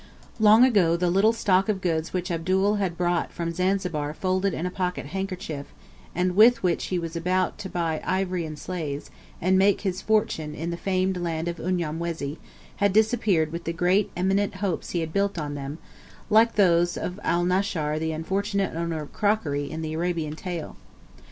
[0.39, 4.65] Long ago the little stock of goods which Abdul had brought from Zanzibar folded in
[4.65, 5.67] a pocket handkerchief,
[6.15, 10.55] and with which he was about to buy ivory and slaves, and make his fortune
[10.55, 12.39] in the famed land of Unyamwezi,
[12.77, 15.77] had disappeared with the great eminent hopes he had built on them,
[16.31, 20.77] like those of Alnaschar the unfortunate owner of crockery in the Arabian tale.